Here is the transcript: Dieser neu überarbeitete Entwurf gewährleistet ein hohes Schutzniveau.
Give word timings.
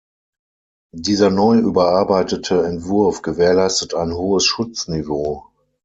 Dieser 0.95 1.29
neu 1.29 1.59
überarbeitete 1.59 2.63
Entwurf 2.63 3.21
gewährleistet 3.21 3.93
ein 3.93 4.13
hohes 4.15 4.45
Schutzniveau. 4.47 5.45